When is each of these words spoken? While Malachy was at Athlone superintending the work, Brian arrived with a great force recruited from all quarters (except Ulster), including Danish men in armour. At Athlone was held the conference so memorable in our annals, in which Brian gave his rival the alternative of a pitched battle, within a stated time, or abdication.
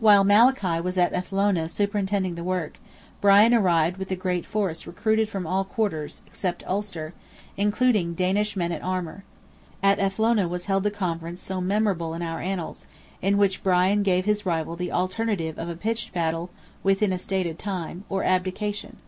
While 0.00 0.22
Malachy 0.22 0.82
was 0.82 0.98
at 0.98 1.14
Athlone 1.14 1.66
superintending 1.66 2.34
the 2.34 2.44
work, 2.44 2.78
Brian 3.22 3.54
arrived 3.54 3.96
with 3.96 4.10
a 4.10 4.14
great 4.16 4.44
force 4.44 4.86
recruited 4.86 5.30
from 5.30 5.46
all 5.46 5.64
quarters 5.64 6.20
(except 6.26 6.62
Ulster), 6.66 7.14
including 7.56 8.12
Danish 8.12 8.54
men 8.54 8.70
in 8.70 8.82
armour. 8.82 9.24
At 9.82 9.98
Athlone 9.98 10.50
was 10.50 10.66
held 10.66 10.82
the 10.82 10.90
conference 10.90 11.40
so 11.40 11.62
memorable 11.62 12.12
in 12.12 12.20
our 12.20 12.42
annals, 12.42 12.84
in 13.22 13.38
which 13.38 13.62
Brian 13.62 14.02
gave 14.02 14.26
his 14.26 14.44
rival 14.44 14.76
the 14.76 14.92
alternative 14.92 15.56
of 15.58 15.70
a 15.70 15.74
pitched 15.74 16.12
battle, 16.12 16.50
within 16.82 17.10
a 17.10 17.16
stated 17.16 17.58
time, 17.58 18.04
or 18.10 18.24
abdication. 18.24 18.98